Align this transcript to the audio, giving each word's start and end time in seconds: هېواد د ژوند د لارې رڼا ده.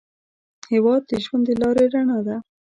هېواد 0.71 1.01
د 1.09 1.11
ژوند 1.23 1.43
د 1.47 1.49
لارې 1.61 1.85
رڼا 1.93 2.19
ده. 2.27 2.35